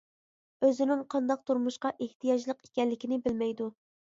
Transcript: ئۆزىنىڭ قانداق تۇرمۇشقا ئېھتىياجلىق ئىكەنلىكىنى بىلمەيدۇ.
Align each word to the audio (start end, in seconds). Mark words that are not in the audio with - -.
ئۆزىنىڭ 0.67 1.03
قانداق 1.15 1.43
تۇرمۇشقا 1.49 1.93
ئېھتىياجلىق 2.07 2.67
ئىكەنلىكىنى 2.69 3.21
بىلمەيدۇ. 3.29 3.73